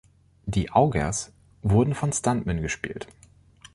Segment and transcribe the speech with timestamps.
[0.47, 1.31] Die Augers
[1.61, 3.05] wurden von Stuntmen gespielt.